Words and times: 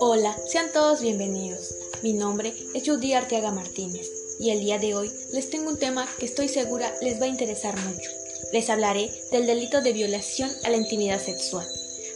Hola, 0.00 0.36
sean 0.46 0.72
todos 0.72 1.02
bienvenidos. 1.02 1.74
Mi 2.02 2.14
nombre 2.14 2.54
es 2.74 2.88
Judy 2.88 3.12
Arteaga 3.12 3.50
Martínez 3.50 4.10
y 4.38 4.50
el 4.50 4.60
día 4.60 4.78
de 4.78 4.94
hoy 4.94 5.10
les 5.32 5.50
tengo 5.50 5.70
un 5.70 5.78
tema 5.78 6.08
que 6.18 6.24
estoy 6.24 6.48
segura 6.48 6.94
les 7.02 7.20
va 7.20 7.26
a 7.26 7.28
interesar 7.28 7.76
mucho. 7.80 8.10
Les 8.52 8.70
hablaré 8.70 9.10
del 9.30 9.46
delito 9.46 9.82
de 9.82 9.92
violación 9.92 10.50
a 10.64 10.70
la 10.70 10.78
intimidad 10.78 11.20
sexual. 11.20 11.66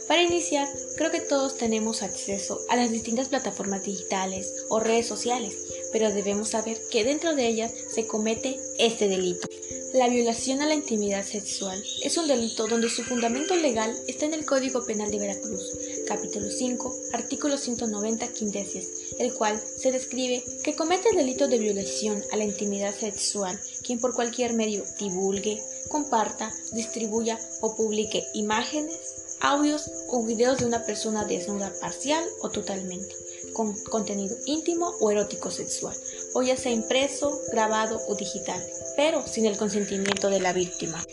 Para 0.07 0.23
iniciar, 0.23 0.67
creo 0.97 1.11
que 1.11 1.21
todos 1.21 1.57
tenemos 1.57 2.01
acceso 2.01 2.61
a 2.69 2.75
las 2.75 2.89
distintas 2.89 3.29
plataformas 3.29 3.83
digitales 3.83 4.65
o 4.69 4.79
redes 4.79 5.07
sociales, 5.07 5.55
pero 5.91 6.11
debemos 6.11 6.49
saber 6.49 6.79
que 6.91 7.03
dentro 7.03 7.35
de 7.35 7.47
ellas 7.47 7.73
se 7.89 8.07
comete 8.07 8.59
este 8.79 9.07
delito. 9.07 9.47
La 9.95 10.09
violación 10.09 10.61
a 10.61 10.65
la 10.65 10.75
intimidad 10.75 11.23
sexual 11.23 11.81
es 12.01 12.17
un 12.17 12.27
delito 12.27 12.67
donde 12.67 12.89
su 12.89 13.01
fundamento 13.05 13.55
legal 13.55 13.95
está 14.09 14.25
en 14.25 14.33
el 14.33 14.45
Código 14.45 14.85
Penal 14.85 15.09
de 15.09 15.19
Veracruz, 15.19 15.71
capítulo 16.05 16.49
5, 16.49 16.93
artículo 17.13 17.57
190 17.57 18.27
quindecies, 18.33 18.89
el 19.19 19.33
cual 19.33 19.57
se 19.77 19.93
describe 19.93 20.43
que 20.65 20.75
comete 20.75 21.07
el 21.11 21.15
delito 21.15 21.47
de 21.47 21.59
violación 21.59 22.21
a 22.33 22.35
la 22.35 22.43
intimidad 22.43 22.93
sexual 22.93 23.57
quien 23.83 24.01
por 24.01 24.13
cualquier 24.13 24.51
medio 24.51 24.83
divulgue, 24.99 25.63
comparta, 25.87 26.53
distribuya 26.73 27.39
o 27.61 27.77
publique 27.77 28.27
imágenes, 28.33 29.37
audios 29.39 29.89
o 30.09 30.25
videos 30.25 30.57
de 30.57 30.65
una 30.65 30.85
persona 30.85 31.23
desnuda 31.23 31.71
parcial 31.79 32.25
o 32.41 32.49
totalmente, 32.49 33.15
con 33.53 33.73
contenido 33.83 34.35
íntimo 34.45 34.93
o 34.99 35.09
erótico 35.09 35.51
sexual, 35.51 35.95
o 36.35 36.43
ya 36.43 36.57
sea 36.57 36.71
impreso, 36.71 37.41
grabado 37.51 37.99
o 38.07 38.15
digital, 38.15 38.61
pero 38.95 39.25
sin 39.25 39.45
el 39.45 39.57
consentimiento 39.57 40.29
de 40.29 40.41
la 40.41 40.53
víctima. 40.53 41.03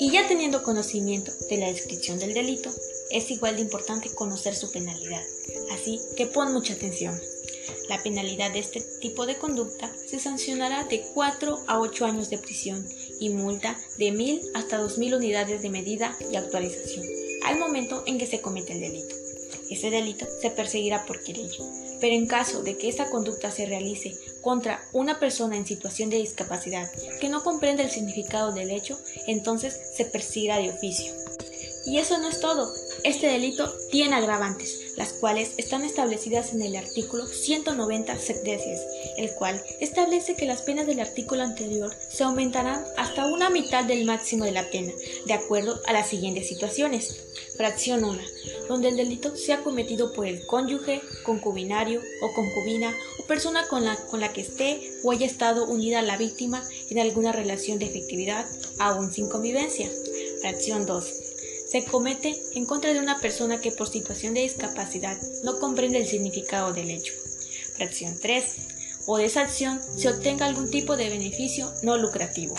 Y 0.00 0.10
ya 0.10 0.26
teniendo 0.26 0.62
conocimiento 0.62 1.32
de 1.50 1.58
la 1.58 1.66
descripción 1.66 2.18
del 2.18 2.32
delito, 2.34 2.70
es 3.10 3.30
igual 3.30 3.56
de 3.56 3.62
importante 3.62 4.10
conocer 4.14 4.56
su 4.56 4.72
penalidad, 4.72 5.22
así 5.72 6.00
que 6.16 6.26
pon 6.26 6.52
mucha 6.52 6.72
atención. 6.72 7.20
La 7.88 8.02
penalidad 8.02 8.50
de 8.50 8.60
este 8.60 8.80
tipo 9.00 9.26
de 9.26 9.36
conducta 9.36 9.92
se 10.06 10.18
sancionará 10.18 10.84
de 10.84 11.04
4 11.14 11.64
a 11.66 11.78
8 11.78 12.06
años 12.06 12.30
de 12.30 12.38
prisión 12.38 12.86
y 13.20 13.28
multa 13.28 13.78
de 13.98 14.12
1.000 14.12 14.50
hasta 14.54 14.80
2.000 14.80 15.16
unidades 15.16 15.62
de 15.62 15.70
medida 15.70 16.16
y 16.32 16.36
actualización 16.36 17.04
al 17.44 17.58
momento 17.58 18.02
en 18.06 18.18
que 18.18 18.26
se 18.26 18.40
comete 18.40 18.72
el 18.72 18.80
delito. 18.80 19.14
Ese 19.70 19.90
delito 19.90 20.26
se 20.40 20.50
perseguirá 20.50 21.04
por 21.06 21.22
querella, 21.22 21.64
pero 22.00 22.14
en 22.14 22.26
caso 22.26 22.62
de 22.62 22.76
que 22.76 22.88
esta 22.88 23.10
conducta 23.10 23.50
se 23.50 23.66
realice 23.66 24.16
contra 24.40 24.80
una 24.92 25.18
persona 25.18 25.56
en 25.56 25.66
situación 25.66 26.10
de 26.10 26.18
discapacidad 26.18 26.90
que 27.20 27.28
no 27.28 27.42
comprende 27.42 27.82
el 27.82 27.90
significado 27.90 28.52
del 28.52 28.70
hecho, 28.70 28.98
entonces 29.26 29.78
se 29.94 30.04
perseguirá 30.04 30.58
de 30.58 30.70
oficio. 30.70 31.12
Y 31.86 31.98
eso 31.98 32.18
no 32.18 32.28
es 32.28 32.40
todo. 32.40 32.72
Este 33.04 33.28
delito 33.28 33.72
tiene 33.90 34.16
agravantes, 34.16 34.94
las 34.96 35.12
cuales 35.12 35.52
están 35.56 35.84
establecidas 35.84 36.52
en 36.52 36.62
el 36.62 36.74
artículo 36.74 37.26
190 37.26 38.18
secdecies, 38.18 38.80
el 39.16 39.32
cual 39.34 39.62
establece 39.80 40.34
que 40.34 40.46
las 40.46 40.62
penas 40.62 40.86
del 40.86 40.98
artículo 40.98 41.42
anterior 41.42 41.94
se 42.10 42.24
aumentarán 42.24 42.84
hasta 42.96 43.26
una 43.26 43.50
mitad 43.50 43.84
del 43.84 44.04
máximo 44.04 44.44
de 44.44 44.52
la 44.52 44.68
pena, 44.70 44.92
de 45.26 45.32
acuerdo 45.32 45.80
a 45.86 45.92
las 45.92 46.08
siguientes 46.08 46.48
situaciones. 46.48 47.24
Fracción 47.56 48.04
1. 48.04 48.18
Donde 48.68 48.88
el 48.88 48.96
delito 48.96 49.36
sea 49.36 49.62
cometido 49.62 50.12
por 50.12 50.26
el 50.26 50.44
cónyuge, 50.46 51.00
concubinario 51.24 52.02
o 52.22 52.32
concubina 52.34 52.94
o 53.20 53.26
persona 53.26 53.66
con 53.68 53.84
la, 53.84 53.96
con 54.06 54.20
la 54.20 54.32
que 54.32 54.40
esté 54.40 54.92
o 55.04 55.12
haya 55.12 55.26
estado 55.26 55.66
unida 55.66 56.00
a 56.00 56.02
la 56.02 56.16
víctima 56.16 56.62
en 56.90 56.98
alguna 56.98 57.30
relación 57.32 57.78
de 57.78 57.86
efectividad, 57.86 58.46
aún 58.78 59.12
sin 59.12 59.28
convivencia. 59.28 59.88
Fracción 60.40 60.84
2 60.86 61.27
se 61.68 61.84
comete 61.84 62.34
en 62.54 62.64
contra 62.64 62.92
de 62.92 62.98
una 62.98 63.20
persona 63.20 63.60
que 63.60 63.72
por 63.72 63.90
situación 63.90 64.34
de 64.34 64.40
discapacidad 64.40 65.18
no 65.42 65.58
comprende 65.58 65.98
el 65.98 66.06
significado 66.06 66.72
del 66.72 66.90
hecho. 66.90 67.12
Fracción 67.76 68.18
3. 68.18 68.44
O 69.06 69.18
de 69.18 69.26
esa 69.26 69.42
acción 69.42 69.80
se 69.96 70.08
obtenga 70.08 70.46
algún 70.46 70.70
tipo 70.70 70.96
de 70.96 71.10
beneficio 71.10 71.70
no 71.82 71.98
lucrativo. 71.98 72.56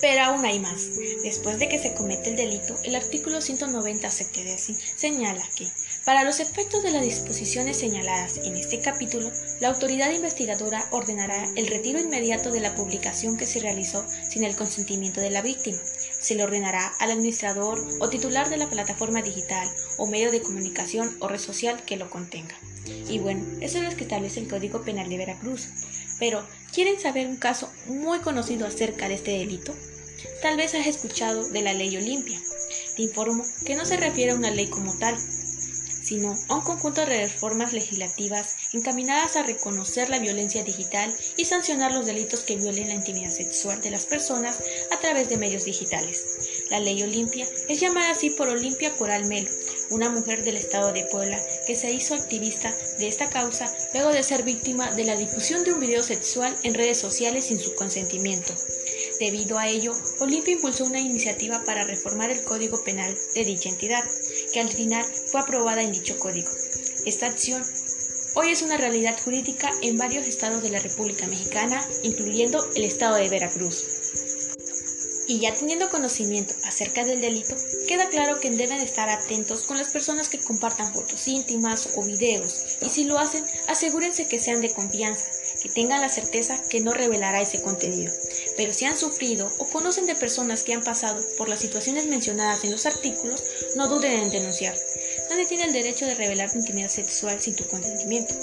Pero 0.00 0.22
aún 0.22 0.44
hay 0.44 0.60
más. 0.60 0.90
Después 1.24 1.58
de 1.58 1.68
que 1.68 1.78
se 1.78 1.94
comete 1.94 2.30
el 2.30 2.36
delito, 2.36 2.76
el 2.84 2.94
artículo 2.94 3.40
190 3.40 4.08
decir 4.08 4.76
señala 4.96 5.44
que, 5.56 5.66
para 6.04 6.22
los 6.22 6.38
efectos 6.38 6.84
de 6.84 6.92
las 6.92 7.02
disposiciones 7.02 7.78
señaladas 7.78 8.38
en 8.38 8.56
este 8.56 8.80
capítulo, 8.80 9.28
la 9.60 9.68
autoridad 9.68 10.12
investigadora 10.12 10.88
ordenará 10.92 11.50
el 11.56 11.66
retiro 11.66 11.98
inmediato 11.98 12.52
de 12.52 12.60
la 12.60 12.74
publicación 12.76 13.36
que 13.36 13.46
se 13.46 13.58
realizó 13.58 14.04
sin 14.30 14.44
el 14.44 14.54
consentimiento 14.54 15.20
de 15.20 15.30
la 15.30 15.42
víctima. 15.42 15.78
Se 16.28 16.34
le 16.34 16.44
ordenará 16.44 16.88
al 16.98 17.10
administrador 17.10 17.78
o 18.00 18.10
titular 18.10 18.50
de 18.50 18.58
la 18.58 18.68
plataforma 18.68 19.22
digital 19.22 19.66
o 19.96 20.06
medio 20.06 20.30
de 20.30 20.42
comunicación 20.42 21.16
o 21.20 21.28
red 21.28 21.38
social 21.38 21.82
que 21.86 21.96
lo 21.96 22.10
contenga. 22.10 22.54
Y 23.08 23.18
bueno, 23.18 23.46
eso 23.62 23.78
es 23.78 23.84
lo 23.84 23.96
que 23.96 24.02
establece 24.02 24.40
el 24.40 24.46
Código 24.46 24.82
Penal 24.82 25.08
de 25.08 25.16
Veracruz. 25.16 25.68
Pero, 26.18 26.44
¿quieren 26.70 27.00
saber 27.00 27.28
un 27.28 27.38
caso 27.38 27.72
muy 27.86 28.18
conocido 28.18 28.66
acerca 28.66 29.08
de 29.08 29.14
este 29.14 29.30
delito? 29.38 29.74
Tal 30.42 30.58
vez 30.58 30.74
has 30.74 30.86
escuchado 30.86 31.48
de 31.48 31.62
la 31.62 31.72
ley 31.72 31.96
Olimpia. 31.96 32.38
Te 32.94 33.04
informo 33.04 33.42
que 33.64 33.74
no 33.74 33.86
se 33.86 33.96
refiere 33.96 34.32
a 34.32 34.34
una 34.34 34.50
ley 34.50 34.68
como 34.68 34.98
tal, 34.98 35.16
sino 36.08 36.38
a 36.48 36.54
un 36.54 36.62
conjunto 36.62 37.02
de 37.02 37.26
reformas 37.26 37.74
legislativas 37.74 38.56
encaminadas 38.72 39.36
a 39.36 39.42
reconocer 39.42 40.08
la 40.08 40.18
violencia 40.18 40.64
digital 40.64 41.14
y 41.36 41.44
sancionar 41.44 41.92
los 41.92 42.06
delitos 42.06 42.40
que 42.40 42.56
violen 42.56 42.88
la 42.88 42.94
intimidad 42.94 43.30
sexual 43.30 43.82
de 43.82 43.90
las 43.90 44.06
personas 44.06 44.56
a 44.90 44.98
través 44.98 45.28
de 45.28 45.36
medios 45.36 45.66
digitales. 45.66 46.24
La 46.70 46.80
ley 46.80 47.02
Olimpia 47.02 47.46
es 47.68 47.80
llamada 47.80 48.10
así 48.10 48.30
por 48.30 48.48
Olimpia 48.48 48.96
Coral 48.96 49.26
Melo, 49.26 49.50
una 49.90 50.08
mujer 50.08 50.44
del 50.44 50.56
estado 50.56 50.94
de 50.94 51.04
Puebla 51.04 51.38
que 51.66 51.76
se 51.76 51.92
hizo 51.92 52.14
activista 52.14 52.74
de 52.98 53.08
esta 53.08 53.28
causa 53.28 53.70
luego 53.92 54.10
de 54.10 54.22
ser 54.22 54.44
víctima 54.44 54.90
de 54.92 55.04
la 55.04 55.16
difusión 55.16 55.62
de 55.62 55.74
un 55.74 55.80
video 55.80 56.02
sexual 56.02 56.56
en 56.62 56.72
redes 56.72 56.98
sociales 56.98 57.44
sin 57.44 57.58
su 57.58 57.74
consentimiento. 57.74 58.54
Debido 59.20 59.58
a 59.58 59.68
ello, 59.68 59.92
Olimpia 60.20 60.54
impulsó 60.54 60.84
una 60.84 61.00
iniciativa 61.00 61.64
para 61.64 61.84
reformar 61.84 62.30
el 62.30 62.44
Código 62.44 62.82
Penal 62.84 63.16
de 63.34 63.44
dicha 63.44 63.68
entidad, 63.68 64.04
que 64.52 64.60
al 64.60 64.68
final 64.68 65.04
fue 65.04 65.40
aprobada 65.40 65.82
en 65.82 65.92
dicho 65.92 66.18
código. 66.18 66.50
Esta 67.04 67.26
acción 67.26 67.64
hoy 68.34 68.50
es 68.50 68.62
una 68.62 68.76
realidad 68.76 69.18
jurídica 69.24 69.70
en 69.82 69.96
varios 69.96 70.26
estados 70.26 70.62
de 70.62 70.70
la 70.70 70.80
República 70.80 71.26
Mexicana, 71.26 71.84
incluyendo 72.02 72.64
el 72.74 72.84
estado 72.84 73.16
de 73.16 73.28
Veracruz. 73.28 73.84
Y 75.26 75.40
ya 75.40 75.52
teniendo 75.52 75.90
conocimiento 75.90 76.54
acerca 76.64 77.04
del 77.04 77.20
delito, 77.20 77.54
queda 77.86 78.08
claro 78.08 78.40
que 78.40 78.50
deben 78.50 78.80
estar 78.80 79.10
atentos 79.10 79.64
con 79.64 79.76
las 79.76 79.88
personas 79.88 80.30
que 80.30 80.38
compartan 80.38 80.94
fotos 80.94 81.28
íntimas 81.28 81.90
o 81.96 82.02
videos, 82.02 82.78
y 82.80 82.88
si 82.88 83.04
lo 83.04 83.18
hacen, 83.18 83.44
asegúrense 83.66 84.26
que 84.26 84.38
sean 84.38 84.62
de 84.62 84.72
confianza, 84.72 85.26
que 85.62 85.68
tengan 85.68 86.00
la 86.00 86.08
certeza 86.08 86.58
que 86.70 86.80
no 86.80 86.94
revelará 86.94 87.42
ese 87.42 87.60
contenido. 87.60 88.10
Pero 88.58 88.74
si 88.74 88.86
han 88.86 88.98
sufrido 88.98 89.52
o 89.58 89.66
conocen 89.66 90.06
de 90.06 90.16
personas 90.16 90.64
que 90.64 90.74
han 90.74 90.82
pasado 90.82 91.24
por 91.36 91.48
las 91.48 91.60
situaciones 91.60 92.06
mencionadas 92.06 92.64
en 92.64 92.72
los 92.72 92.86
artículos, 92.86 93.40
no 93.76 93.86
duden 93.86 94.18
en 94.18 94.30
denunciar. 94.30 94.74
Nadie 95.30 95.46
tiene 95.46 95.62
el 95.62 95.72
derecho 95.72 96.06
de 96.06 96.16
revelar 96.16 96.50
tu 96.50 96.58
intimidad 96.58 96.90
sexual 96.90 97.40
sin 97.40 97.54
tu 97.54 97.64
consentimiento. 97.68 98.34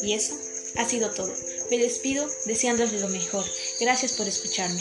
Y 0.00 0.14
eso 0.14 0.34
ha 0.76 0.88
sido 0.88 1.10
todo. 1.10 1.34
Me 1.70 1.76
despido 1.76 2.26
deseándoles 2.46 2.98
lo 2.98 3.10
mejor. 3.10 3.44
Gracias 3.78 4.14
por 4.14 4.26
escucharme. 4.26 4.80